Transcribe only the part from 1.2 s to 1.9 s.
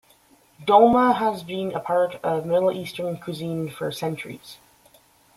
been a